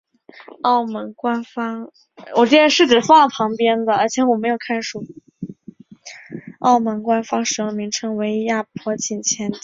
[0.63, 2.45] 澳门官方使用
[7.69, 9.59] 的名称为亚婆井前地。